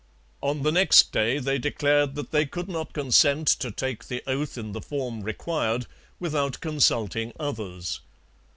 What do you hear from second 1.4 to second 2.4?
declared that